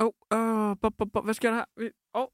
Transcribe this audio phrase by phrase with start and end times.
[0.00, 1.90] Åh, oh, uh, bo, bo, bo, hvad sker der her?
[2.14, 2.28] Åh, oh.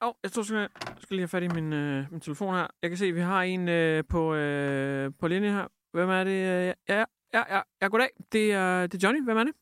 [0.00, 0.68] oh, jeg tror, jeg
[1.02, 2.66] skal lige have fat i min, uh, min telefon her.
[2.82, 5.66] Jeg kan se, at vi har en uh, på, uh, på linje her.
[5.92, 6.38] Hvem er det?
[6.42, 8.08] Ja, ja, ja, ja, ja goddag.
[8.32, 9.24] Det er, det er Johnny.
[9.24, 9.52] Hvem er det?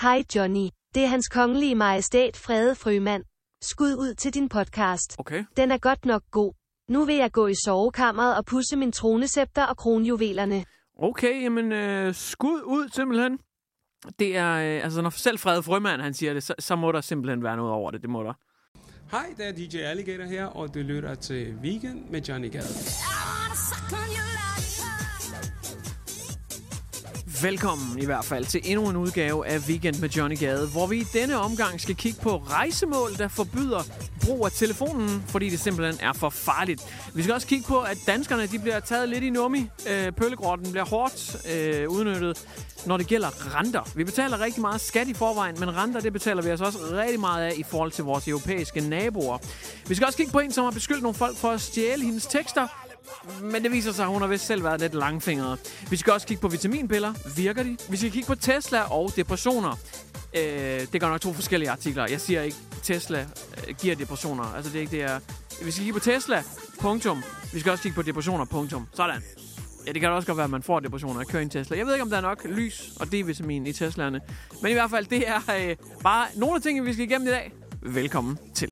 [0.00, 0.66] Hej Johnny.
[0.94, 3.24] Det er hans kongelige majestæt Frede Frømand.
[3.62, 5.16] Skud ud til din podcast.
[5.18, 5.44] Okay.
[5.56, 6.52] Den er godt nok god.
[6.88, 10.64] Nu vil jeg gå i sovekammeret og pusse min tronescepter og kronjuvelerne.
[10.98, 13.38] Okay, jamen uh, skud ud simpelthen.
[14.18, 17.00] Det er, øh, altså når selv Frede Frømand, han siger det, så, så må der
[17.00, 18.32] simpelthen være noget over det, det må der.
[19.10, 22.64] Hej, det er DJ Alligator her, og du lytter til Weekend med Johnny Gade.
[27.42, 30.96] Velkommen i hvert fald til endnu en udgave af Weekend med Johnny Gade, hvor vi
[30.96, 33.82] i denne omgang skal kigge på rejsemål, der forbyder
[34.24, 36.82] brug af telefonen, fordi det simpelthen er for farligt.
[37.14, 39.66] Vi skal også kigge på, at danskerne de bliver taget lidt i nummi.
[39.90, 42.46] Øh, pøllegrotten bliver hårdt øh, udnyttet,
[42.86, 43.90] når det gælder renter.
[43.96, 47.20] Vi betaler rigtig meget skat i forvejen, men renter det betaler vi altså også rigtig
[47.20, 49.38] meget af i forhold til vores europæiske naboer.
[49.88, 52.26] Vi skal også kigge på en, som har beskyldt nogle folk for at stjæle hendes
[52.26, 52.66] tekster,
[53.42, 55.58] men det viser sig, at hun har vist selv været lidt langfingret.
[55.90, 57.14] Vi skal også kigge på vitaminpiller.
[57.36, 57.76] Virker de?
[57.90, 59.76] Vi skal kigge på Tesla og depressioner.
[60.36, 60.42] Øh,
[60.92, 62.06] det gør nok to forskellige artikler.
[62.10, 63.26] Jeg siger ikke, Tesla
[63.68, 64.44] øh, giver depressioner.
[64.44, 65.20] Altså, det er ikke det, jeg...
[65.64, 66.42] Vi skal kigge på Tesla,
[66.80, 67.22] punktum.
[67.52, 68.88] Vi skal også kigge på depressioner, punktum.
[68.94, 69.22] Sådan.
[69.86, 71.76] Ja, det kan også godt være, at man får depressioner at køre en Tesla.
[71.76, 74.20] Jeg ved ikke, om der er nok lys og D-vitamin i Teslaerne.
[74.62, 77.30] Men i hvert fald, det er øh, bare nogle af tingene, vi skal igennem i
[77.30, 77.52] dag.
[77.82, 78.71] Velkommen til.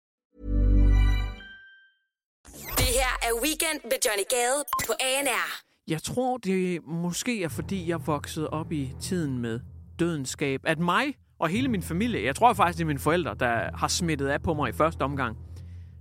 [3.21, 5.61] er Weekend med Johnny Gade på ANR.
[5.87, 9.59] Jeg tror, det måske er, fordi jeg voksede op i tiden med
[9.99, 10.61] dødenskab.
[10.63, 13.87] At mig og hele min familie, jeg tror faktisk, det er mine forældre, der har
[13.87, 15.37] smittet af på mig i første omgang.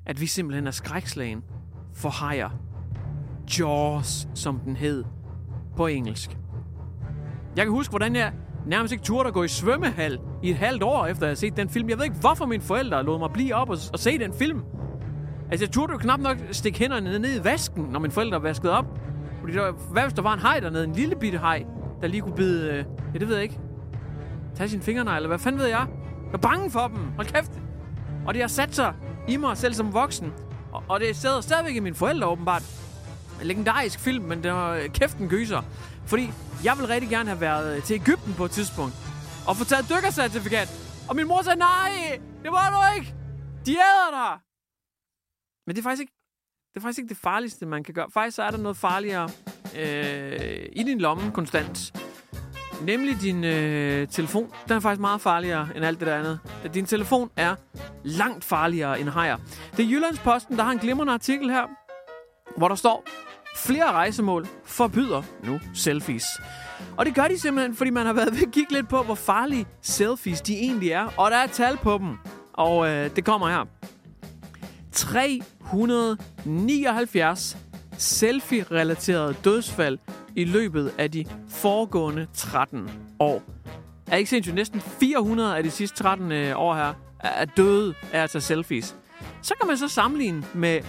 [0.07, 1.45] At vi simpelthen er skrækslagen
[1.95, 2.51] for hajer.
[3.59, 5.05] Jaws, som den hed
[5.77, 6.31] på engelsk.
[7.57, 8.33] Jeg kan huske, hvordan jeg
[8.67, 11.57] nærmest ikke turde at gå i svømmehal i et halvt år, efter jeg havde set
[11.57, 11.89] den film.
[11.89, 14.63] Jeg ved ikke, hvorfor mine forældre lod mig blive op og, og se den film.
[15.51, 18.73] Altså, jeg turde jo knap nok stikke hænderne ned i vasken, når mine forældre vaskede
[18.73, 18.99] op.
[19.41, 21.65] Fordi der, hvad hvis der var en hej dernede, en lille bitte hej,
[22.01, 22.85] der lige kunne bide, øh,
[23.15, 23.61] ja, det ved jeg ikke,
[24.57, 25.87] tage sine fingernegle, hvad fanden ved jeg?
[26.27, 27.51] Jeg er bange for dem, hold kæft.
[28.27, 28.95] Og det har sat sig
[29.29, 30.33] i mig selv som voksen.
[30.73, 32.63] Og, og det sidder stadigvæk i mine forældre åbenbart.
[33.41, 35.63] En legendarisk film, men der var kæften gyser.
[36.07, 36.33] Fordi
[36.65, 38.95] jeg vil rigtig gerne have været øh, til Ægypten på et tidspunkt.
[39.47, 40.69] Og få taget dykkercertifikat.
[41.09, 43.15] Og min mor sagde, nej, det var du ikke.
[43.67, 44.50] De æder dig.
[45.71, 46.13] Men det er faktisk ikke
[46.75, 48.07] det er faktisk ikke det farligste, man kan gøre.
[48.15, 49.29] Faktisk så er der noget farligere
[49.79, 51.93] øh, i din lomme konstant.
[52.83, 54.53] Nemlig din øh, telefon.
[54.69, 56.41] Den er faktisk meget farligere end alt det der andet.
[56.75, 57.55] Din telefon er
[58.05, 59.37] langt farligere end hajer.
[59.77, 61.67] Det er Jyllandsposten, der har en glimrende artikel her,
[62.57, 63.05] hvor der står,
[63.57, 66.25] flere rejsemål forbyder nu selfies.
[66.97, 69.15] Og det gør de simpelthen, fordi man har været ved at kigge lidt på, hvor
[69.15, 71.09] farlige selfies de egentlig er.
[71.17, 72.17] Og der er tal på dem.
[72.53, 73.65] Og øh, det kommer her.
[74.93, 75.41] 3
[75.73, 77.57] 179
[77.99, 79.99] selfie-relaterede dødsfald
[80.37, 83.43] i løbet af de foregående 13 år.
[84.07, 84.55] Er ikke sindssygt?
[84.55, 88.97] Næsten 400 af de sidste 13 øh, år her er døde af at tage selfies.
[89.43, 90.81] Så kan man så sammenligne med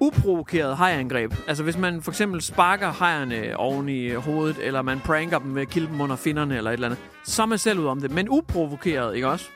[0.00, 1.34] uprovokeret hajangreb.
[1.48, 5.54] Altså hvis man for eksempel sparker hajerne oven i øh, hovedet, eller man pranker dem
[5.54, 7.86] ved at kilde dem under finnerne eller et eller andet, så er man selv ud
[7.86, 8.10] om det.
[8.10, 9.46] Men uprovokeret, ikke også?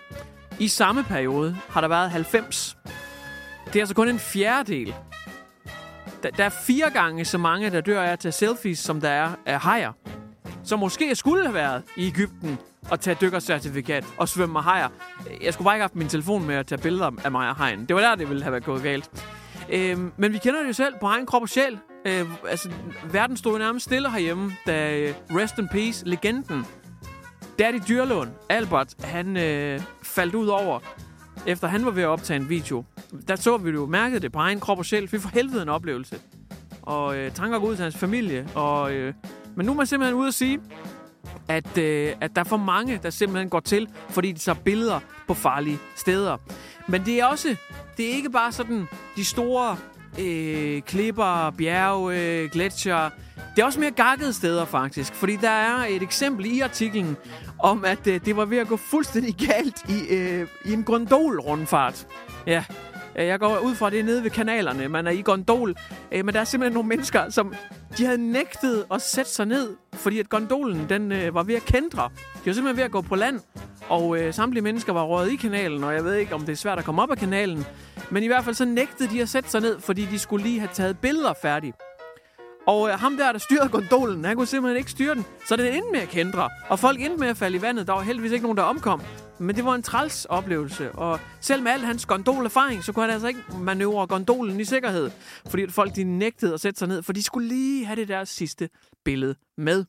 [0.58, 2.76] I samme periode har der været 90
[3.66, 4.94] det er altså kun en fjerdedel.
[6.22, 9.08] Der, der er fire gange så mange, der dør af at tage selfies, som der
[9.08, 9.93] er af hajer.
[10.64, 12.58] Så måske skulle have været i Ægypten
[12.90, 14.88] og tage dykkercertifikat og svømme med hajer.
[15.43, 17.56] Jeg skulle bare ikke have haft min telefon med at tage billeder af mig og
[17.56, 17.87] hajen.
[17.87, 19.11] Det var der, det ville have været gået galt.
[19.70, 21.78] Øhm, men vi kender det jo selv på egen krop og sjæl.
[22.06, 22.70] Øh, altså,
[23.12, 26.66] verden stod nærmest stille herhjemme, da øh, Rest in Peace, legenden,
[27.58, 30.81] Daddy Dyrlund, Albert, han øh, faldt ud over,
[31.46, 32.84] efter han var ved at optage en video.
[33.28, 35.12] Der så vi jo mærket det på egen krop og sjæl.
[35.12, 36.19] Vi for helvede en oplevelse.
[36.82, 38.48] Og øh, tanker går ud til hans familie.
[38.54, 39.14] Og, øh,
[39.56, 40.60] men nu er man simpelthen ude at sige,
[41.48, 45.00] at, øh, at der er for mange, der simpelthen går til, fordi de tager billeder
[45.26, 46.36] på farlige steder.
[46.88, 47.56] Men det er også,
[47.96, 49.76] det er ikke bare sådan de store
[50.20, 53.11] øh, klipper, bjerge, øh, gletsjer.
[53.56, 57.16] Det er også mere gakkede steder faktisk, fordi der er et eksempel i artiklen
[57.58, 62.06] om, at øh, det var ved at gå fuldstændig galt i, øh, i en gondolrundfart.
[62.46, 62.64] Ja,
[63.19, 64.88] øh, Jeg går ud fra, det er nede ved kanalerne.
[64.88, 65.75] Man er i gondol.
[66.12, 67.55] Øh, Men der er simpelthen nogle mennesker, som
[67.99, 71.64] de havde nægtet at sætte sig ned, fordi at gondolen den, øh, var ved at
[71.64, 72.02] kendre.
[72.34, 73.40] De var simpelthen ved at gå på land,
[73.88, 76.56] og øh, samtlige mennesker var røget i kanalen, og jeg ved ikke, om det er
[76.56, 77.66] svært at komme op af kanalen.
[78.10, 80.58] Men i hvert fald så nægtede de at sætte sig ned, fordi de skulle lige
[80.58, 81.76] have taget billeder færdigt.
[82.66, 85.24] Og øh, ham der, der styrede gondolen, han kunne simpelthen ikke styre den.
[85.46, 87.86] Så den endte med at kendre, og folk endte med at falde i vandet.
[87.86, 89.02] Der var heldigvis ikke nogen, der omkom.
[89.38, 93.12] Men det var en træls oplevelse, og selv med al hans gondolerfaring, så kunne han
[93.12, 95.10] altså ikke manøvrere gondolen i sikkerhed.
[95.46, 98.08] Fordi at folk de nægtede at sætte sig ned, for de skulle lige have det
[98.08, 98.68] der sidste
[99.04, 99.84] billede med.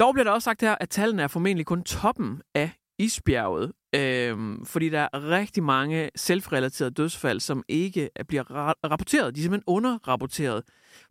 [0.00, 4.66] Dog bliver der også sagt her, at tallene er formentlig kun toppen af isbjerget, øhm,
[4.66, 9.34] fordi der er rigtig mange selvrelaterede dødsfald, som ikke bliver ra- rapporteret.
[9.34, 10.62] De er simpelthen underrapporteret,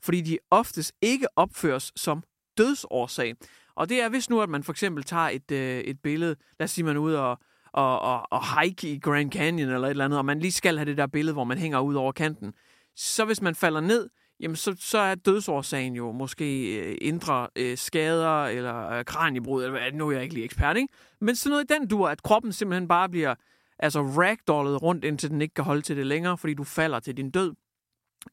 [0.02, 2.24] fordi de oftest ikke opføres som
[2.58, 3.36] dødsårsag.
[3.76, 6.64] Og det er hvis nu, at man for eksempel tager et, øh, et billede, lad
[6.64, 7.40] os sige, man er ude og,
[7.74, 10.78] og, og, og hike i Grand Canyon eller et eller andet, og man lige skal
[10.78, 12.54] have det der billede, hvor man hænger ud over kanten.
[12.96, 14.10] Så hvis man falder ned,
[14.40, 19.80] jamen så, så er dødsårsagen jo måske øh, indre øh, skader eller øh, kraniebrud, eller
[19.80, 20.94] hvad, nu er jeg ikke lige ekspert, ikke?
[21.22, 23.36] Men sådan noget i den dur, at kroppen simpelthen bare bliver
[23.80, 27.18] altså ragdollet rundt, indtil den ikke kan holde til det længere, fordi du falder til
[27.18, 27.54] din død.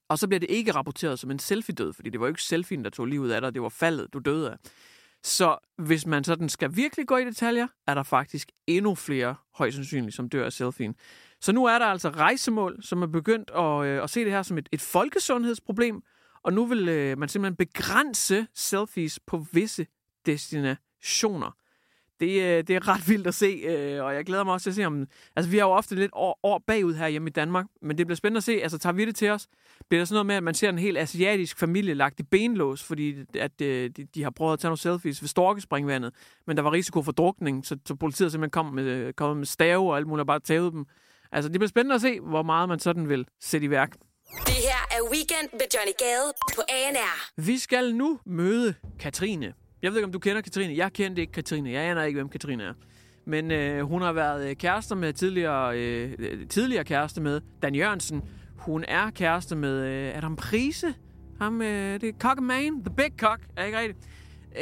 [0.09, 2.85] Og så bliver det ikke rapporteret som en selfie-død, fordi det var jo ikke selfien,
[2.85, 4.57] der tog livet af dig, det var faldet, du døde af.
[5.25, 9.75] Så hvis man sådan skal virkelig gå i detaljer, er der faktisk endnu flere højst
[9.75, 10.95] sandsynligt, som dør af selfien.
[11.43, 14.43] Så nu er der altså rejsemål, som er begyndt at, øh, at se det her
[14.43, 16.03] som et, et folkesundhedsproblem,
[16.43, 19.87] og nu vil øh, man simpelthen begrænse selfies på visse
[20.27, 21.57] destinationer.
[22.21, 24.71] Det, øh, det er ret vildt at se, øh, og jeg glæder mig også til
[24.71, 25.07] at se om...
[25.37, 28.07] Altså, vi har jo ofte lidt år, år bagud her hjemme i Danmark, men det
[28.07, 28.53] bliver spændende at se.
[28.63, 29.49] Altså, tager vi det til os?
[29.89, 32.83] Bliver der sådan noget med, at man ser en helt asiatisk familie lagt i benlås,
[32.83, 36.15] fordi at, øh, de, de har prøvet at tage nogle selfies ved storkespringvandet,
[36.47, 39.47] men der var risiko for drukning, så, så politiet simpelthen kom med, øh, kom med
[39.47, 40.87] stave og alt muligt og bare tævede dem.
[41.33, 43.93] Altså, det bliver spændende at se, hvor meget man sådan vil sætte i værk.
[44.47, 47.43] Det her er Weekend med Johnny Gade på ANR.
[47.47, 49.53] Vi skal nu møde Katrine.
[49.83, 50.77] Jeg ved ikke, om du kender Katrine.
[50.77, 51.71] Jeg kendte ikke Katrine.
[51.71, 52.73] Jeg aner ikke, hvem Katrine er.
[53.27, 57.75] Men øh, hun har været øh, kærester med tidligere, øh, øh, tidligere kæreste med Dan
[57.75, 58.23] Jørgensen.
[58.57, 60.95] Hun er kæreste med øh, Adam Prise.
[61.41, 63.99] Ham, øh, det er Cock Man, The Big Cock, er ikke rigtigt?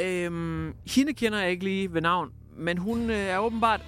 [0.01, 3.81] Øhm, hende kender jeg ikke lige ved navn, men hun øh, er åbenbart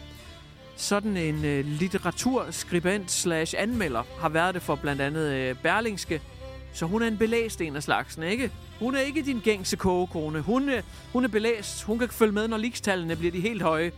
[0.76, 6.22] sådan en øh, litteraturskribent slash anmelder, har været det for blandt andet øh, Berlingske.
[6.74, 8.52] Så hun er en belæst en af slagsen, ikke?
[8.80, 10.42] Hun er ikke din gængse kogekone.
[10.42, 10.84] Hun, øh,
[11.14, 11.84] hun er belæst.
[11.84, 13.92] Hun kan følge med, når likstallene bliver de helt høje.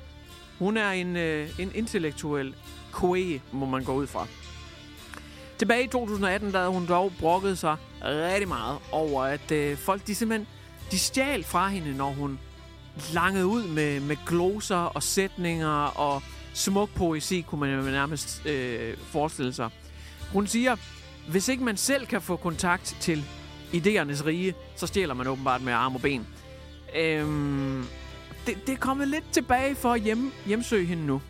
[0.60, 2.56] Hun er en, øh, en intellektuel
[2.92, 4.27] koe, må man gå ud fra.
[5.57, 10.07] Tilbage i 2018, der havde hun dog brokket sig rigtig meget over, at øh, folk
[10.07, 10.48] de simpelthen
[10.92, 12.39] de stjal fra hende, når hun
[13.13, 16.22] langede ud med, med gloser og sætninger og
[16.55, 19.69] smuk poesi, kunne man jo nærmest øh, forestille sig.
[20.33, 20.75] Hun siger,
[21.27, 23.25] hvis ikke man selv kan få kontakt til
[23.74, 26.27] idéernes rige, så stjæler man åbenbart med arm og ben.
[26.95, 27.85] Øhm,
[28.47, 31.21] det, det er kommet lidt tilbage for at hjem, hjemsøge hende nu.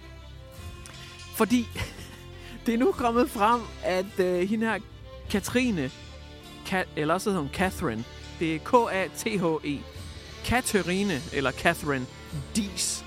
[1.36, 1.68] Fordi
[2.66, 4.80] det er nu kommet frem, at øh, hende her,
[5.30, 5.92] Katrine,
[6.70, 8.04] Ka- eller så hedder hun Catherine,
[8.40, 9.80] det er K-A-T-H-E,
[10.46, 12.06] Katherine, eller Catherine
[12.56, 13.06] Dies.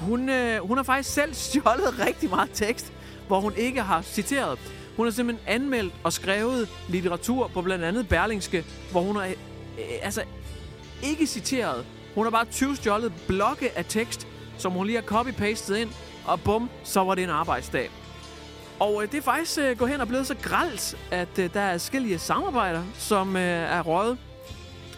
[0.00, 2.92] Hun, øh, hun har faktisk selv stjålet rigtig meget tekst,
[3.26, 4.58] hvor hun ikke har citeret.
[4.96, 9.30] Hun har simpelthen anmeldt og skrevet litteratur på blandt andet Berlingske, hvor hun har øh,
[9.78, 10.22] øh altså
[11.02, 11.86] ikke citeret.
[12.14, 14.26] Hun har bare 20 stjålet blokke af tekst,
[14.58, 15.90] som hun lige har copy-pastet ind,
[16.26, 17.90] og bum, så var det en arbejdsdag.
[18.80, 21.60] Og øh, det er faktisk øh, gået hen og blevet så gralt, at øh, der
[21.60, 24.18] er forskellige samarbejder, som øh, er røget.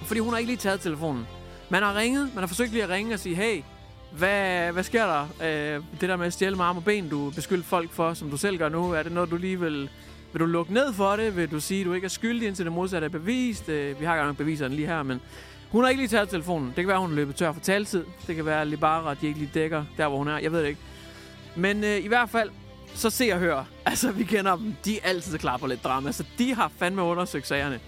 [0.02, 1.26] Fordi hun har ikke lige taget telefonen.
[1.68, 3.62] Man har ringet, man har forsøgt lige at ringe og sige, hey,
[4.18, 5.22] hvad, hvad sker der?
[5.76, 8.30] Øh, det der med at stjæle med arm og ben, du beskylder folk for, som
[8.30, 9.90] du selv gør nu, er det noget, du lige vil...
[10.32, 11.36] Vil du lukke ned for det?
[11.36, 13.68] Vil du sige, at du ikke er skyldig, indtil det modsatte er bevist?
[13.68, 15.20] Øh, vi har ikke nok beviserne lige her, men
[15.70, 16.66] hun har ikke lige taget telefonen.
[16.66, 18.04] Det kan være, hun er løbet tør for taltid.
[18.26, 20.38] Det kan være lige bare, at de ikke lige dækker der, hvor hun er.
[20.38, 20.80] Jeg ved det ikke.
[21.56, 22.50] Men øh, i hvert fald,
[22.94, 23.64] så se og hør.
[23.86, 24.74] Altså, vi kender dem.
[24.84, 27.80] De er altid klar på lidt drama, så de har fandme undersøgt sagerne.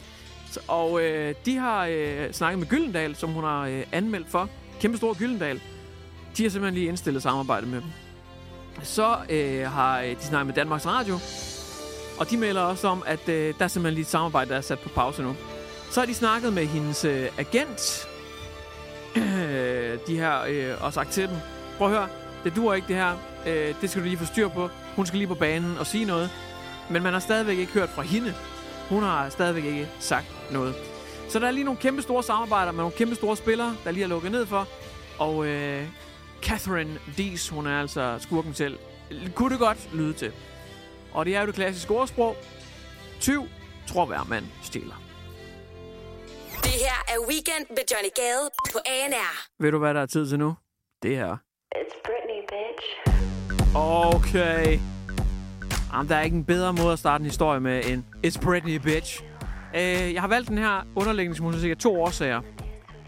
[0.50, 4.48] Så, og øh, de har øh, snakket med Gyldendal, som hun har øh, anmeldt for.
[4.80, 5.60] Kæmpe stor Gyldendal.
[6.36, 7.90] De har simpelthen lige indstillet samarbejde med dem.
[8.82, 11.18] Så øh, har øh, de snakket med Danmarks Radio,
[12.18, 14.60] og de melder også om, at øh, der er simpelthen lige et samarbejde, der er
[14.60, 15.36] sat på pause nu.
[15.90, 18.08] Så har de snakket med hendes øh, agent,
[20.08, 21.36] de her, øh, og sagt til dem,
[21.78, 22.08] prøv at høre,
[22.44, 24.68] det duer ikke det her, øh, det skal du lige få styr på.
[24.96, 26.30] Hun skal lige på banen og sige noget.
[26.90, 28.34] Men man har stadigvæk ikke hørt fra hende.
[28.88, 30.74] Hun har stadigvæk ikke sagt noget.
[31.28, 34.04] Så der er lige nogle kæmpe store samarbejder med nogle kæmpe store spillere, der lige
[34.04, 34.68] er lukket ned for.
[35.18, 35.82] Og øh,
[36.54, 38.78] Catherine Dees, hun er altså skurken til.
[39.34, 40.32] Kunne det godt lyde til.
[41.12, 42.36] Og det er jo det klassiske ordsprog.
[43.20, 43.42] Tyv
[43.86, 45.02] tror hver mand stiller.
[46.52, 49.62] Det her er Weekend med Johnny Gade på ANR.
[49.62, 50.54] Ved du, hvad der er tid til nu?
[51.02, 51.36] Det her.
[51.76, 52.86] It's Britney, bitch.
[53.74, 54.78] Okay.
[55.92, 58.76] Jamen, der er ikke en bedre måde at starte en historie med end It's Britney,
[58.76, 59.22] bitch.
[59.74, 62.40] Øh, jeg har valgt den her underlægningsmusik af to årsager.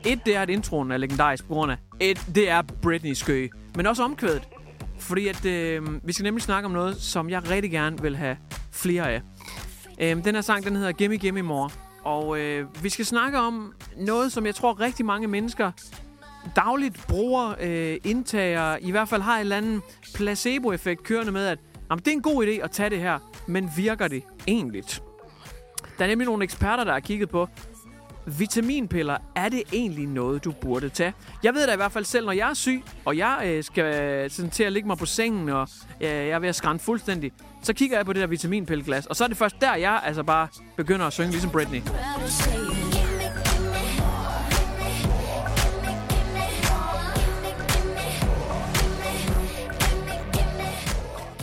[0.07, 1.77] Et, det er, at introen er legendarisk på grund af...
[2.01, 3.47] Et, det er Britney skø.
[3.77, 4.49] Men også omkvædet.
[4.99, 8.37] Fordi at, øh, vi skal nemlig snakke om noget, som jeg rigtig gerne vil have
[8.73, 9.23] flere af.
[10.01, 11.71] Øh, den her sang, den hedder Gimme Gimme More.
[12.05, 15.73] Og øh, vi skal snakke om noget, som jeg tror rigtig mange mennesker
[16.57, 19.83] dagligt bruger, øh, indtager, i hvert fald har en eller anden
[20.15, 21.59] placebo-effekt kørende med, at
[21.91, 24.85] jamen, det er en god idé at tage det her, men virker det egentlig?
[25.99, 27.49] Der er nemlig nogle eksperter, der har kigget på,
[28.27, 31.13] vitaminpiller, er det egentlig noget, du burde tage?
[31.43, 34.31] Jeg ved da i hvert fald selv, når jeg er syg, og jeg øh, skal
[34.31, 35.69] sådan, til at ligge mig på sengen, og
[36.01, 39.17] øh, jeg er ved at skrænde fuldstændig, så kigger jeg på det der vitaminpilleglas, og
[39.17, 41.83] så er det først der, jeg altså bare begynder at synge ligesom Britney.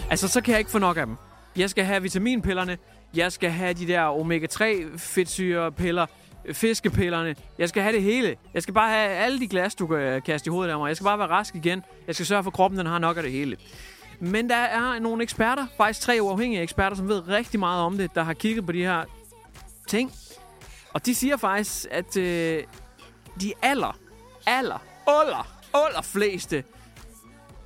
[0.10, 1.16] Altså, så kan jeg ikke få nok af dem.
[1.56, 2.78] Jeg skal have vitaminpillerne,
[3.16, 6.06] jeg skal have de der omega-3 fedtsyrepiller,
[6.52, 7.36] fiskepillerne.
[7.60, 8.36] Jeg skal have det hele.
[8.54, 10.88] Jeg skal bare have alle de glas, du kan øh, kaste i hovedet af mig.
[10.88, 11.84] Jeg skal bare være rask igen.
[12.08, 13.58] Jeg skal sørge for, at kroppen den har nok af det hele.
[14.20, 18.16] Men der er nogle eksperter, faktisk tre uafhængige eksperter, som ved rigtig meget om det,
[18.16, 19.04] der har kigget på de her
[19.88, 20.12] ting.
[20.94, 22.64] Og de siger faktisk, at øh,
[23.42, 23.98] de aller,
[24.46, 26.64] aller, aller, aller fleste,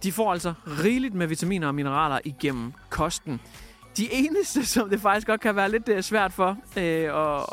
[0.03, 3.41] de får altså rigeligt med vitaminer og mineraler igennem kosten.
[3.98, 7.46] De eneste, som det faktisk godt kan være lidt øh, svært for øh, at,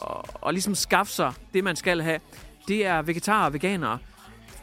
[0.47, 2.21] at ligesom skaffe sig det, man skal have,
[2.69, 3.99] det er vegetarer og veganere.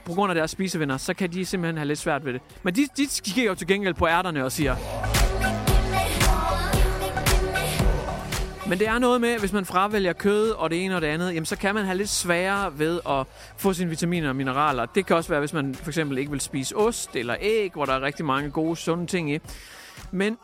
[0.06, 2.42] På grund af deres spisevenner, så kan de simpelthen have lidt svært ved det.
[2.64, 4.76] Men de, de kigger jo til gengæld på ærterne og siger...
[8.70, 11.34] Men det er noget med, hvis man fravælger kød og det ene og det andet,
[11.34, 14.86] jamen så kan man have lidt sværere ved at få sine vitaminer og mineraler.
[14.86, 17.86] Det kan også være, hvis man for eksempel ikke vil spise ost eller æg, hvor
[17.86, 19.40] der er rigtig mange gode, sunde ting i.
[20.12, 20.38] Men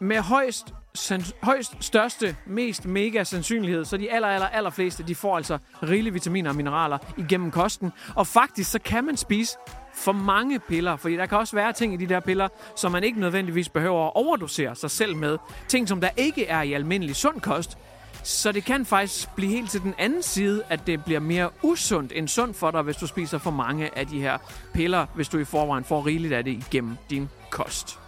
[0.00, 5.14] med højst, sans, højst største, mest mega sandsynlighed, så de aller, aller, aller fleste, de
[5.14, 7.92] får altså rigelige vitaminer og mineraler igennem kosten.
[8.14, 9.56] Og faktisk, så kan man spise
[9.94, 13.04] for mange piller, fordi der kan også være ting i de der piller, som man
[13.04, 15.38] ikke nødvendigvis behøver at overdosere sig selv med.
[15.68, 17.78] Ting, som der ikke er i almindelig sund kost.
[18.24, 22.12] Så det kan faktisk blive helt til den anden side, at det bliver mere usundt
[22.14, 24.38] end sundt for dig, hvis du spiser for mange af de her
[24.74, 28.01] piller, hvis du i forvejen får rigeligt af det igennem din kost.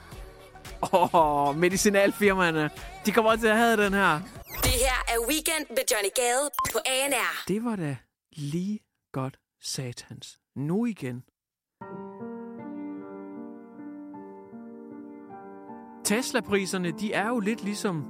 [0.93, 2.71] Åh, oh, medicinalfirmaerne,
[3.07, 4.21] de kommer til at have den her.
[4.63, 7.45] Det her er Weekend med Johnny Gade på ANR.
[7.49, 7.97] Det var da
[8.33, 8.81] lige
[9.13, 10.39] godt satans.
[10.57, 11.23] Nu igen.
[16.05, 18.05] Tesla-priserne, de er jo lidt ligesom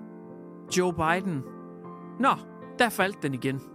[0.77, 1.43] Joe Biden.
[2.21, 2.35] Nå,
[2.79, 3.74] der faldt den igen.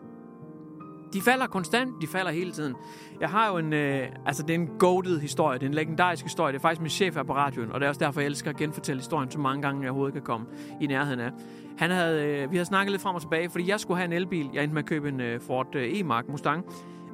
[1.13, 2.75] De falder konstant, de falder hele tiden.
[3.22, 6.24] Jeg har jo en, øh, altså det er en goated historie, det er en legendarisk
[6.24, 6.54] historie.
[6.54, 8.50] Det er faktisk min chef her på radioen, og det er også derfor, jeg elsker
[8.50, 10.48] at genfortælle historien så mange gange, jeg overhovedet kan komme
[10.82, 11.32] i nærheden af.
[11.78, 14.13] Han havde, øh, vi havde snakket lidt frem og tilbage, fordi jeg skulle have en
[14.13, 14.50] elbil.
[14.54, 16.66] Jeg endte med at købe en øh, Ford øh, E-Mark Mustang,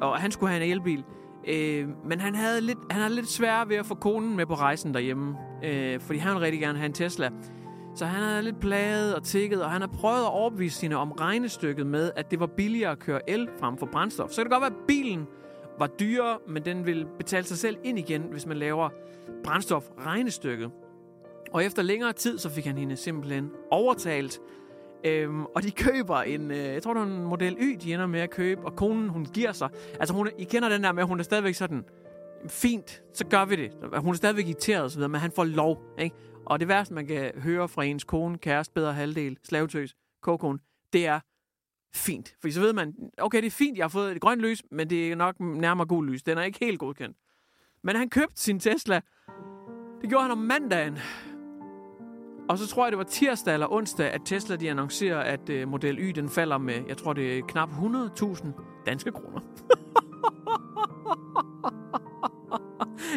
[0.02, 1.04] og han skulle have en elbil.
[1.48, 4.54] Øh, men han havde lidt, han havde lidt svært ved at få konen med på
[4.54, 7.30] rejsen derhjemme, øh, fordi han ville rigtig gerne have en Tesla.
[7.96, 11.12] Så han er lidt plaget og tækket, og han har prøvet at overbevise sine om
[11.12, 14.30] regnestykket med, at det var billigere at køre el frem for brændstof.
[14.30, 15.28] Så kan det godt være, at bilen
[15.80, 18.90] var dyrere, men den vil betale sig selv ind igen, hvis man laver
[19.44, 20.72] brændstof-regnestykket.
[21.54, 24.40] Og efter længere tid, så fik han hende simpelthen overtalt.
[25.06, 28.06] Øhm, og de køber en, øh, jeg tror det er en Model Y, de ender
[28.06, 29.70] med at købe, og konen, hun giver sig.
[30.00, 31.84] Altså, hun, I kender den der med, at hun er stadigvæk sådan,
[32.48, 33.72] fint, så gør vi det.
[33.98, 36.16] Hun er stadigvæk irriteret og så videre, men han får lov, ikke?
[36.46, 40.60] Og det værste, man kan høre fra ens kone, kæreste, bedre halvdel, slavetøs, kokon,
[40.94, 41.20] det er
[41.94, 42.36] fint.
[42.42, 44.90] For så ved man, okay, det er fint, jeg har fået et grønt lys, men
[44.90, 46.24] det er nok nærmere gul lys.
[46.24, 47.18] Den er ikke helt godkendt.
[47.84, 49.02] Men han købte sin Tesla.
[50.02, 50.98] Det gjorde han om mandagen.
[52.50, 55.68] Og så tror jeg, det var tirsdag eller onsdag, at Tesla de annoncerer, at øh,
[55.68, 58.48] Model Y den falder med, jeg tror, det er knap 100.000
[58.86, 59.42] danske kroner.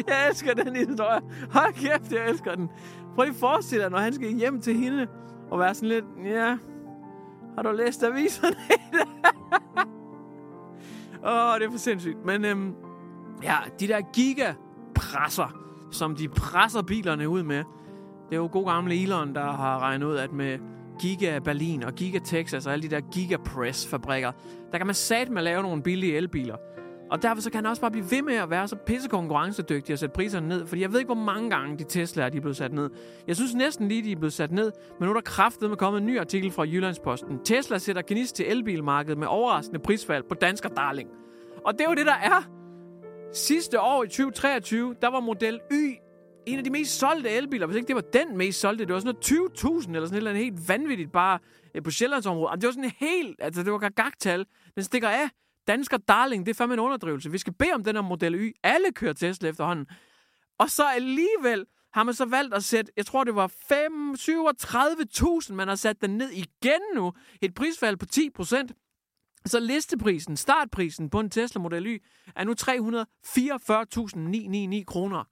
[0.07, 1.21] Jeg elsker den historie.
[1.51, 2.69] Hold kæft, jeg elsker den.
[3.15, 5.07] Prøv lige at forestille dig, når han skal hjem til hende
[5.51, 6.57] og være sådan lidt, ja,
[7.55, 8.55] har du læst aviserne?
[11.23, 12.25] Åh, oh, det er for sindssygt.
[12.25, 12.75] Men øhm,
[13.43, 15.57] ja, de der gigapresser,
[15.91, 17.63] som de presser bilerne ud med,
[18.29, 20.59] det er jo god gamle Elon, der har regnet ud, at med
[20.99, 24.31] Giga Berlin og Giga Texas og alle de der Gigapress-fabrikker,
[24.71, 26.55] der kan man satme lave nogle billige elbiler.
[27.11, 29.93] Og derfor så kan han også bare blive ved med at være så pisse konkurrencedygtig
[29.93, 30.67] og sætte priserne ned.
[30.67, 32.89] Fordi jeg ved ikke, hvor mange gange de Teslaer de er blevet sat ned.
[33.27, 34.71] Jeg synes næsten lige, de er blevet sat ned.
[34.99, 37.39] Men nu er der kraftet med kommet en ny artikel fra Jyllandsposten.
[37.43, 41.09] Tesla sætter gnist til elbilmarkedet med overraskende prisfald på Dansker Darling.
[41.65, 42.49] Og det er jo det, der er.
[43.33, 45.95] Sidste år i 2023, der var Model Y
[46.45, 47.65] en af de mest solgte elbiler.
[47.65, 50.17] Hvis ikke det var den mest solgte, det var sådan noget 20.000 eller sådan et
[50.17, 51.39] eller andet helt vanvittigt bare
[51.75, 52.61] øh, på Sjællandsområdet.
[52.61, 54.45] Det var sådan helt, altså det var gagtal.
[54.75, 55.29] Den stikker af.
[55.69, 57.31] Dansker Darling, det er fandme en underdrivelse.
[57.31, 58.53] Vi skal bede om den her Model Y.
[58.63, 59.87] Alle kører Tesla efterhånden.
[60.57, 65.53] Og så alligevel har man så valgt at sætte, jeg tror det var 5, 37.000,
[65.53, 67.13] man har sat den ned igen nu.
[67.41, 68.71] Et prisfald på 10 procent.
[69.45, 72.03] Så listeprisen, startprisen på en Tesla Model Y,
[72.35, 75.23] er nu 344.999 kroner.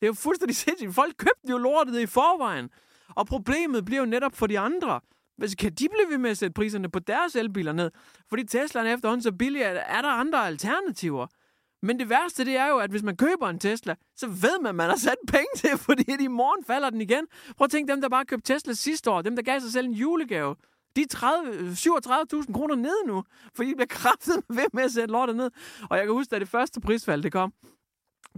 [0.00, 0.94] Det er jo fuldstændig sindssygt.
[0.94, 2.70] Folk købte jo lortet i forvejen.
[3.08, 5.00] Og problemet bliver jo netop for de andre.
[5.36, 7.90] Hvis kan de blive ved med at sætte priserne på deres elbiler ned?
[8.28, 11.26] Fordi Teslaen er efterhånden så billige, er der andre alternativer.
[11.82, 14.68] Men det værste, det er jo, at hvis man køber en Tesla, så ved man,
[14.68, 17.26] at man har sat penge til, fordi i morgen falder den igen.
[17.56, 19.86] Prøv at tænke dem, der bare købte Tesla sidste år, dem, der gav sig selv
[19.86, 20.56] en julegave.
[20.96, 23.24] De er 37.000 kroner ned nu,
[23.54, 25.50] fordi de bliver kraftet ved med at sætte lortet ned.
[25.90, 27.52] Og jeg kan huske, at det første prisfald, det kom,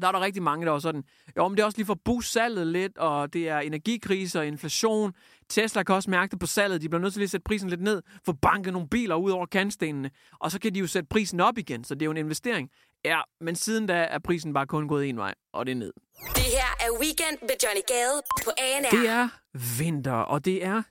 [0.00, 1.04] der er der rigtig mange, der var sådan,
[1.36, 4.38] jo, men det er også lige for at booste salget lidt, og det er energikrise
[4.38, 5.12] og inflation.
[5.48, 6.82] Tesla kan også mærke det på salget.
[6.82, 9.46] De bliver nødt til at sætte prisen lidt ned, få banket nogle biler ud over
[9.46, 10.10] kantstenene,
[10.40, 12.70] og så kan de jo sætte prisen op igen, så det er jo en investering.
[13.04, 15.92] Ja, men siden da er prisen bare kun gået en vej, og det er ned.
[16.34, 18.90] Det her er Weekend med Johnny Gade på ANR.
[18.90, 19.28] Det er
[19.78, 20.82] vinter, og det er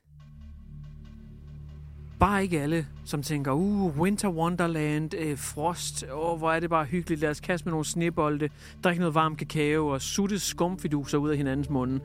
[2.20, 6.70] bare ikke alle, som tænker, uh, Winter Wonderland, øh, frost, åh, oh, hvor er det
[6.70, 8.50] bare hyggeligt, lad os kaste med nogle snebolde,
[8.84, 12.00] drikke noget varm kakao og sutte skumfiduser ud af hinandens munde.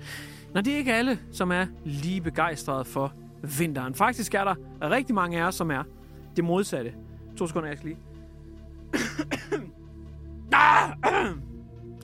[0.55, 3.13] Når det er ikke alle, som er lige begejstrede for
[3.59, 3.95] vinteren.
[3.95, 5.83] Faktisk er der rigtig mange af os, som er
[6.37, 6.95] det modsatte.
[7.37, 8.01] To sekunder, jeg skal lige.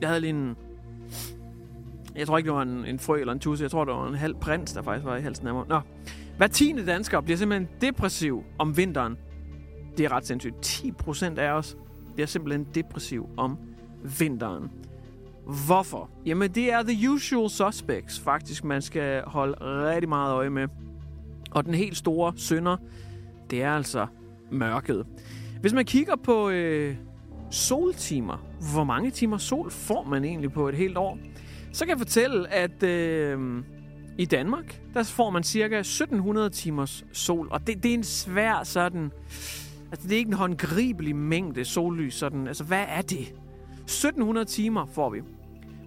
[0.01, 0.55] jeg havde lige en...
[2.15, 3.63] Jeg tror ikke, det var en, en frø eller en tusse.
[3.63, 5.63] Jeg tror, det var en halv prins, der faktisk var i halsen af mig.
[5.67, 5.79] Nå.
[6.37, 9.17] Hver tiende dansker bliver simpelthen depressiv om vinteren.
[9.97, 10.61] Det er ret sindssygt.
[10.61, 11.77] 10 procent af os
[12.13, 13.57] bliver simpelthen depressiv om
[14.19, 14.71] vinteren.
[15.47, 16.09] Hvorfor?
[16.25, 20.67] Jamen, det er the usual suspects, faktisk, man skal holde rigtig meget øje med.
[21.51, 22.77] Og den helt store synder,
[23.49, 24.07] det er altså
[24.51, 25.05] mørket.
[25.61, 26.95] Hvis man kigger på øh,
[27.51, 31.17] soltimer, hvor mange timer sol får man egentlig på et helt år,
[31.73, 33.63] så kan jeg fortælle, at øh,
[34.17, 37.47] i Danmark, der får man cirka 1700 timers sol.
[37.51, 39.11] Og det, det er en svær sådan...
[39.91, 42.13] Altså, det er ikke en håndgribelig mængde sollys.
[42.13, 42.47] Sådan.
[42.47, 43.33] Altså, hvad er det?
[43.83, 45.21] 1700 timer får vi.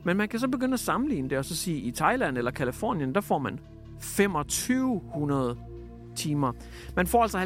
[0.05, 3.15] Men man kan så begynde at sammenligne det og så sige, i Thailand eller Kalifornien,
[3.15, 3.59] der får man
[4.01, 5.57] 2500
[6.17, 6.53] timer.
[6.97, 7.39] Man får altså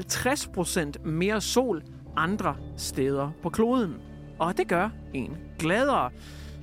[1.03, 1.83] 50% mere sol
[2.17, 3.95] andre steder på kloden.
[4.39, 6.11] Og det gør en gladere.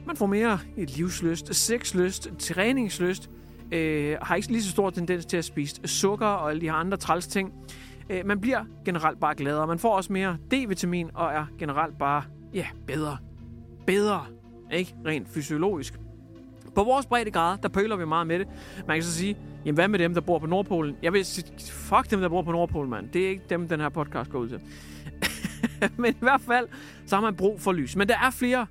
[0.07, 3.29] Man får mere et livsløst, sexlyst, træningslyst,
[3.71, 6.73] øh, har ikke lige så stor tendens til at spise sukker og alle de her
[6.73, 7.53] andre træls ting.
[8.09, 9.67] Øh, man bliver generelt bare gladere.
[9.67, 12.23] Man får også mere D-vitamin og er generelt bare,
[12.53, 13.17] ja, bedre.
[13.87, 14.25] Bedre,
[14.71, 14.95] ikke?
[15.05, 15.99] Rent fysiologisk.
[16.75, 18.47] På vores breddegrader, der pøler vi meget med det.
[18.87, 20.97] Man kan så sige, jamen hvad med dem, der bor på Nordpolen?
[21.01, 23.09] Jeg vil sige, fuck dem, der bor på Nordpolen, mand.
[23.09, 24.61] Det er ikke dem, den her podcast går ud til.
[26.01, 26.67] Men i hvert fald,
[27.05, 27.95] så har man brug for lys.
[27.95, 28.67] Men der er flere,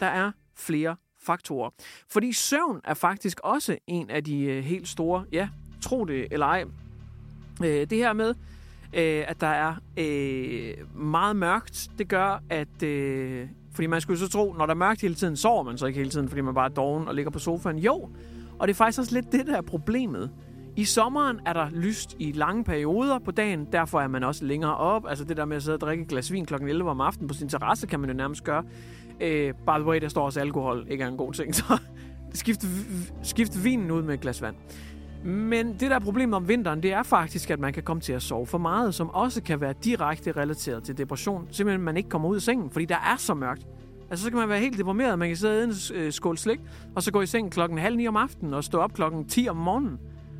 [0.00, 1.70] der er flere faktorer.
[2.10, 5.48] Fordi søvn er faktisk også en af de øh, helt store, ja,
[5.82, 6.64] tro det eller ej.
[7.64, 8.34] Øh, det her med,
[8.94, 9.74] øh, at der er
[10.98, 12.82] meget mørkt, det gør, at...
[13.74, 15.98] Fordi man skulle så tro, når der er mørkt hele tiden, sover man så ikke
[15.98, 17.78] hele tiden, fordi man bare er doven og ligger på sofaen.
[17.78, 18.08] Jo,
[18.58, 20.30] og det er faktisk også lidt det, der er problemet.
[20.76, 24.76] I sommeren er der lyst i lange perioder på dagen, derfor er man også længere
[24.76, 25.06] op.
[25.08, 26.54] Altså det der med at sidde og drikke et glas vin kl.
[26.54, 28.64] 11 om aftenen på sin terrasse, kan man jo nærmest gøre.
[29.20, 31.78] Øh, by the way, der står også alkohol, ikke er en god ting, så
[32.34, 32.64] skift,
[33.22, 34.56] skift vinen ud med et glas vand.
[35.24, 38.12] Men det der er problemet om vinteren, det er faktisk, at man kan komme til
[38.12, 41.48] at sove for meget, som også kan være direkte relateret til depression.
[41.50, 43.66] Simpelthen, man ikke kommer ud af sengen, fordi der er så mørkt.
[44.10, 45.18] Altså, så kan man være helt deprimeret.
[45.18, 46.60] Man kan sidde i en skål slik,
[46.96, 49.48] og så gå i seng klokken halv ni om aftenen, og stå op klokken 10
[49.48, 49.98] om morgenen.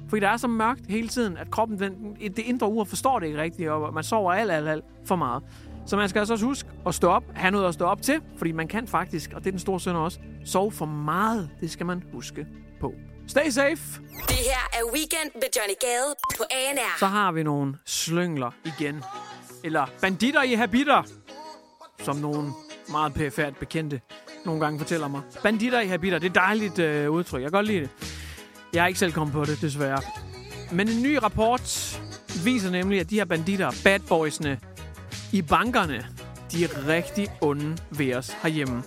[0.09, 3.27] Fordi der er så mørkt hele tiden, at kroppen, den, det indre ur forstår det
[3.27, 5.42] ikke rigtigt, og man sover alt, alt, alt for meget.
[5.87, 8.20] Så man skal altså også huske at stå op, have noget at stå op til,
[8.37, 11.51] fordi man kan faktisk, og det er den store sønder også, sove for meget.
[11.61, 12.47] Det skal man huske
[12.81, 12.94] på.
[13.28, 14.00] Stay safe!
[14.28, 16.98] Det her er Weekend med Johnny Gade på ANR.
[16.98, 19.02] Så har vi nogle slyngler igen.
[19.64, 21.02] Eller banditter i habiter,
[22.02, 22.52] som nogle
[22.88, 24.00] meget pæfærdigt bekendte
[24.44, 25.22] nogle gange fortæller mig.
[25.42, 27.42] Banditter i habiter, det er et dejligt øh, udtryk.
[27.42, 27.90] Jeg kan godt lide det.
[28.72, 30.00] Jeg er ikke selv kommet på det, desværre.
[30.72, 32.00] Men en ny rapport
[32.44, 34.60] viser nemlig, at de her banditter, bad boysene,
[35.32, 36.06] i bankerne,
[36.52, 38.82] de er rigtig onde ved os herhjemme.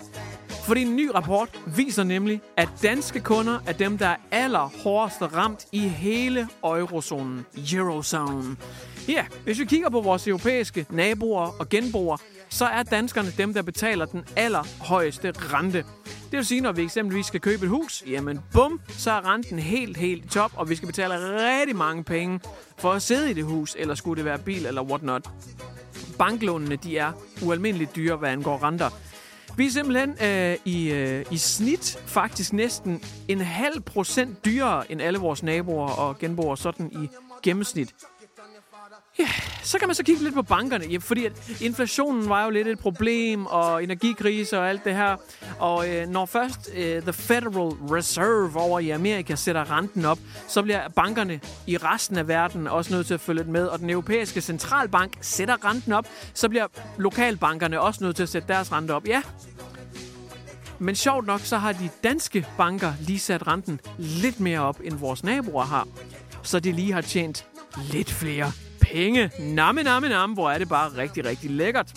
[0.67, 5.65] Fordi en ny rapport viser nemlig, at danske kunder er dem, der er allerhårdest ramt
[5.71, 7.45] i hele eurozonen.
[7.73, 8.57] Eurozone.
[9.07, 12.17] Ja, hvis vi kigger på vores europæiske naboer og genboer,
[12.49, 15.85] så er danskerne dem, der betaler den allerhøjeste rente.
[16.05, 19.59] Det vil sige, når vi eksempelvis skal købe et hus, jamen bum, så er renten
[19.59, 22.39] helt, helt top, og vi skal betale rigtig mange penge
[22.77, 25.29] for at sidde i det hus, eller skulle det være bil eller whatnot.
[26.17, 28.89] Banklånene, de er ualmindeligt dyre, hvad angår renter.
[29.57, 35.01] Vi er simpelthen øh, i, øh, i snit faktisk næsten en halv procent dyrere end
[35.01, 37.09] alle vores naboer og genboer sådan i
[37.43, 37.95] gennemsnit.
[39.19, 39.29] Ja,
[39.63, 42.67] så kan man så kigge lidt på bankerne, ja, fordi at inflationen var jo lidt
[42.67, 45.15] et problem, og energikrise og alt det her.
[45.59, 50.61] Og øh, når først øh, The Federal Reserve over i Amerika sætter renten op, så
[50.61, 53.67] bliver bankerne i resten af verden også nødt til at følge lidt med.
[53.67, 58.47] Og den europæiske centralbank sætter renten op, så bliver lokalbankerne også nødt til at sætte
[58.47, 59.07] deres rente op.
[59.07, 59.21] Ja,
[60.79, 64.93] men sjovt nok, så har de danske banker lige sat renten lidt mere op, end
[64.93, 65.87] vores naboer har.
[66.43, 67.45] Så de lige har tjent
[67.91, 68.51] lidt flere
[68.91, 69.31] penge.
[69.39, 71.93] Namme, namme, namme, hvor er det bare rigtig, rigtig lækkert.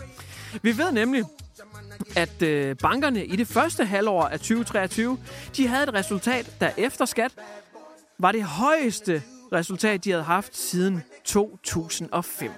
[0.63, 1.25] Vi ved nemlig,
[2.17, 5.19] at øh, bankerne i det første halvår af 2023,
[5.57, 7.33] de havde et resultat, der efter skat
[8.19, 9.23] var det højeste
[9.53, 12.51] resultat, de havde haft siden 2005.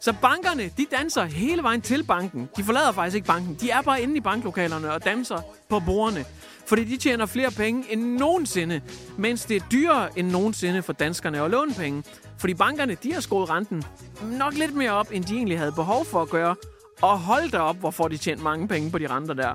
[0.00, 2.48] Så bankerne, de danser hele vejen til banken.
[2.56, 3.54] De forlader faktisk ikke banken.
[3.60, 6.24] De er bare inde i banklokalerne og danser på bordene.
[6.66, 8.80] Fordi de tjener flere penge end nogensinde,
[9.18, 12.02] mens det er dyrere end nogensinde for danskerne at låne penge.
[12.38, 13.84] Fordi bankerne, de har skruet renten
[14.22, 16.54] nok lidt mere op, end de egentlig havde behov for at gøre.
[17.02, 19.54] Og hold da op, hvor får de tjent mange penge på de renter der.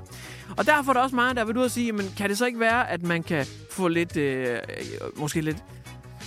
[0.56, 2.46] Og derfor er der også mange, der vil du at sige, men kan det så
[2.46, 4.58] ikke være, at man kan få lidt, øh,
[5.16, 5.56] måske lidt,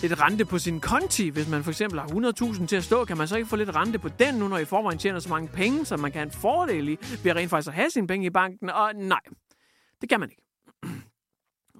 [0.02, 3.18] lidt rente på sin konti, hvis man for eksempel har 100.000 til at stå, kan
[3.18, 5.48] man så ikke få lidt rente på den nu, når I forvejen tjener så mange
[5.48, 8.26] penge, så man kan have en fordel i ved rent faktisk at have sine penge
[8.26, 8.70] i banken?
[8.70, 9.22] Og nej,
[10.02, 10.44] det kan man ikke.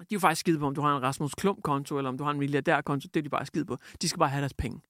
[0.00, 2.30] er jo faktisk skide på, om du har en Rasmus Klump-konto, eller om du har
[2.30, 3.08] en milliardærkonto.
[3.14, 3.76] Det er de bare skide på.
[4.02, 4.80] De skal bare have deres penge.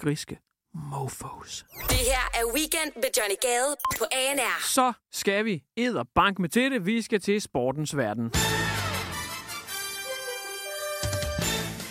[0.00, 0.38] Griske
[0.74, 1.64] mofos.
[1.88, 4.62] Det her er Weekend med Johnny Gade på ANR.
[4.62, 6.86] Så skal vi æder bank med til det.
[6.86, 8.32] Vi skal til sportens verden.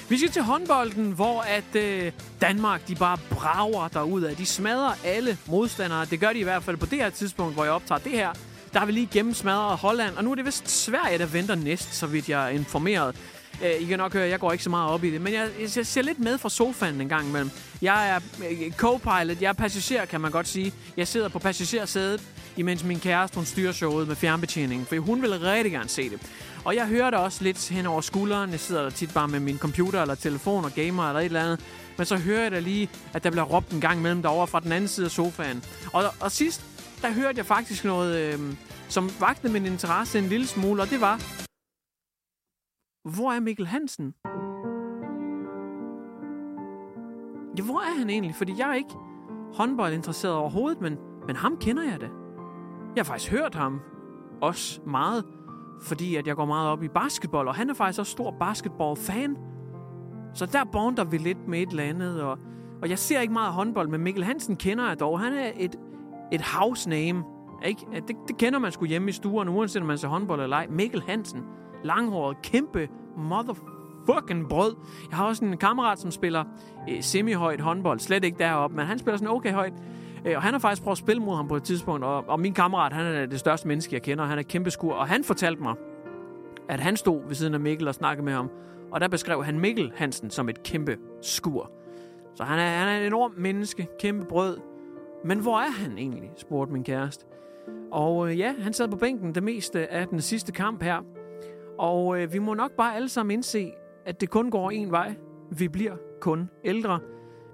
[0.09, 4.35] Vi skal til håndbolden, hvor at øh, Danmark de bare brager derud af.
[4.35, 6.05] De smadrer alle modstandere.
[6.05, 8.33] Det gør de i hvert fald på det her tidspunkt, hvor jeg optager det her.
[8.73, 11.95] Der har vi lige gennemsmadret Holland, og nu er det vist Sverige, der venter næst,
[11.95, 13.15] så vidt jeg er informeret.
[13.63, 15.49] Øh, I kan nok høre, jeg går ikke så meget op i det, men jeg,
[15.75, 17.51] jeg ser lidt med fra sofaen en gang imellem.
[17.81, 18.19] Jeg er
[18.49, 20.73] øh, co-pilot, jeg er passager, kan man godt sige.
[20.97, 22.21] Jeg sidder på passagersædet,
[22.57, 26.19] imens min kæreste hun styrer showet med fjernbetjeningen, for hun vil rigtig gerne se det.
[26.65, 28.49] Og jeg hører det også lidt hen over skulderen.
[28.49, 31.43] Jeg sidder der tit bare med min computer eller telefon og gamer eller et eller
[31.43, 31.59] andet.
[31.97, 34.59] Men så hører jeg da lige, at der bliver råbt en gang imellem derovre fra
[34.59, 35.63] den anden side af sofaen.
[35.93, 36.61] Og, og sidst,
[37.01, 38.39] der hørte jeg faktisk noget, øh,
[38.89, 41.15] som vagtede min interesse en lille smule, og det var,
[43.15, 44.13] hvor er Mikkel Hansen?
[47.57, 48.35] Ja, hvor er han egentlig?
[48.35, 48.95] Fordi jeg er ikke
[49.53, 52.05] håndboldinteresseret overhovedet, men, men ham kender jeg da.
[52.95, 53.81] Jeg har faktisk hørt ham
[54.41, 55.25] også meget,
[55.81, 59.37] fordi at jeg går meget op i basketball, og han er faktisk også stor basketball-fan.
[60.33, 62.37] Så der bonder vi lidt med et eller andet, og,
[62.81, 65.19] og jeg ser ikke meget håndbold, men Mikkel Hansen kender jeg dog.
[65.19, 65.75] Han er et,
[66.31, 67.23] et house name.
[67.65, 67.85] Ikke?
[68.07, 70.67] Det, det kender man sgu hjemme i stuen, uanset om man ser håndbold eller ej.
[70.69, 71.43] Mikkel Hansen.
[71.83, 74.75] Langhåret, kæmpe motherfucking brød.
[75.09, 76.43] Jeg har også en kammerat, som spiller
[76.89, 77.99] øh, semi-højt håndbold.
[77.99, 79.73] Slet ikke deroppe, men han spiller sådan okay højt.
[80.25, 82.03] Øh, og han har faktisk prøvet at spille mod ham på et tidspunkt.
[82.03, 84.25] Og, og min kammerat, han er det største menneske, jeg kender.
[84.25, 84.93] Han er kæmpe skur.
[84.93, 85.75] Og han fortalte mig,
[86.69, 88.49] at han stod ved siden af Mikkel og snakkede med ham.
[88.91, 91.71] Og der beskrev han Mikkel Hansen som et kæmpe skur.
[92.35, 94.57] Så han er, han er en enorm menneske, kæmpe brød.
[95.25, 97.25] Men hvor er han egentlig, spurgte min kæreste.
[97.91, 101.01] Og øh, ja, han sad på bænken det meste af den sidste kamp her.
[101.77, 103.71] Og øh, vi må nok bare alle sammen indse,
[104.05, 105.15] at det kun går en vej.
[105.51, 106.99] Vi bliver kun ældre.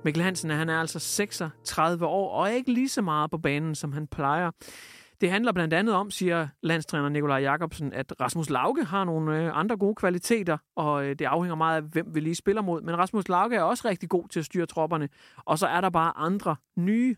[0.06, 3.76] Mikkel Hansen han er altså 36 år og er ikke lige så meget på banen,
[3.76, 4.52] som han plejer.
[5.22, 9.58] Det handler blandt andet om, siger landstræner Nikolaj Jakobsen, at Rasmus Lauke har nogle øh,
[9.58, 12.82] andre gode kvaliteter, og øh, det afhænger meget af, hvem vi lige spiller mod.
[12.82, 15.10] Men Rasmus Lauke er også rigtig god til at styre tropperne.
[15.46, 17.16] Og så er der bare andre nye,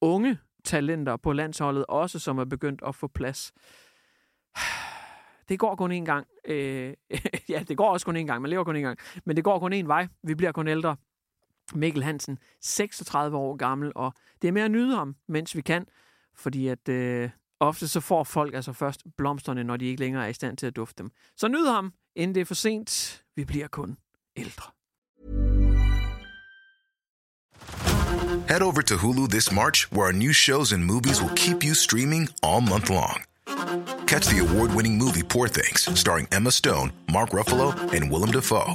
[0.00, 3.52] unge talenter på landsholdet også, som er begyndt at få plads.
[5.48, 6.26] Det går kun én gang.
[6.44, 6.94] Øh,
[7.48, 8.42] ja, det går også kun én gang.
[8.42, 8.98] Man lever kun én gang.
[9.24, 10.08] Men det går kun én vej.
[10.22, 10.96] Vi bliver kun ældre.
[11.74, 15.86] Mikkel Hansen, 36 år gammel, og det er med at nyde ham, mens vi kan,
[16.36, 17.30] fordi at øh,
[17.60, 20.66] ofte så får folk altså først blomsterne, når de ikke længere er i stand til
[20.66, 21.10] at dufte dem.
[21.36, 23.22] Så nyd ham, inden det er for sent.
[23.36, 23.96] Vi bliver kun
[24.36, 24.70] ældre.
[28.48, 31.74] Head over to Hulu this March, where our new shows and movies will keep you
[31.74, 33.18] streaming all month long.
[34.06, 38.74] Catch the award winning movie Poor Things, starring Emma Stone, Mark Ruffalo, and Willem Dafoe.